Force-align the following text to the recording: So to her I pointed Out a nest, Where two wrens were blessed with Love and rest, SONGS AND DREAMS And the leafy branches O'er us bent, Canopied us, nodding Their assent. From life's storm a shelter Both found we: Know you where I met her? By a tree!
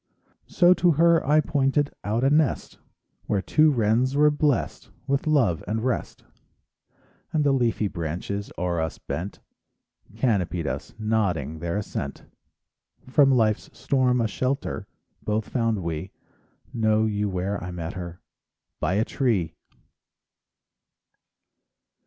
So 0.47 0.73
to 0.73 0.93
her 0.93 1.23
I 1.27 1.41
pointed 1.41 1.93
Out 2.03 2.23
a 2.23 2.31
nest, 2.31 2.79
Where 3.27 3.39
two 3.39 3.69
wrens 3.69 4.15
were 4.15 4.31
blessed 4.31 4.89
with 5.05 5.27
Love 5.27 5.63
and 5.67 5.83
rest, 5.85 6.21
SONGS 6.21 6.27
AND 6.27 6.33
DREAMS 6.33 7.05
And 7.33 7.43
the 7.43 7.51
leafy 7.51 7.87
branches 7.87 8.51
O'er 8.57 8.81
us 8.81 8.97
bent, 8.97 9.41
Canopied 10.15 10.65
us, 10.65 10.95
nodding 10.97 11.59
Their 11.59 11.77
assent. 11.77 12.23
From 13.07 13.29
life's 13.31 13.69
storm 13.77 14.21
a 14.21 14.27
shelter 14.27 14.87
Both 15.21 15.49
found 15.49 15.83
we: 15.83 16.11
Know 16.73 17.05
you 17.05 17.29
where 17.29 17.63
I 17.63 17.69
met 17.69 17.93
her? 17.93 18.21
By 18.79 18.95
a 18.95 19.05
tree! 19.05 19.53